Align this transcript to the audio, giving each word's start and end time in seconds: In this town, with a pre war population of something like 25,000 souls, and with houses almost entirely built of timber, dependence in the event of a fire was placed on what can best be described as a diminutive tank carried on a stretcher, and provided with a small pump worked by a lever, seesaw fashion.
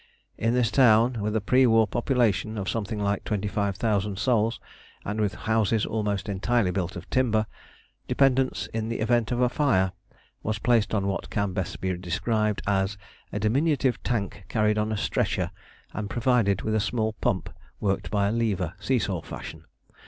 In 0.35 0.55
this 0.55 0.71
town, 0.71 1.21
with 1.21 1.35
a 1.35 1.41
pre 1.41 1.67
war 1.67 1.85
population 1.85 2.57
of 2.57 2.67
something 2.67 2.97
like 2.97 3.23
25,000 3.23 4.17
souls, 4.17 4.59
and 5.05 5.21
with 5.21 5.35
houses 5.45 5.85
almost 5.85 6.27
entirely 6.27 6.71
built 6.71 6.95
of 6.95 7.07
timber, 7.11 7.45
dependence 8.07 8.65
in 8.73 8.89
the 8.89 8.99
event 8.99 9.31
of 9.31 9.41
a 9.41 9.47
fire 9.47 9.91
was 10.41 10.57
placed 10.57 10.95
on 10.95 11.05
what 11.05 11.29
can 11.29 11.53
best 11.53 11.79
be 11.81 11.95
described 11.95 12.63
as 12.65 12.97
a 13.31 13.37
diminutive 13.39 14.01
tank 14.01 14.45
carried 14.49 14.79
on 14.79 14.91
a 14.91 14.97
stretcher, 14.97 15.51
and 15.93 16.09
provided 16.09 16.63
with 16.63 16.73
a 16.73 16.79
small 16.79 17.13
pump 17.21 17.51
worked 17.79 18.09
by 18.09 18.27
a 18.27 18.31
lever, 18.31 18.73
seesaw 18.79 19.21
fashion. 19.21 19.65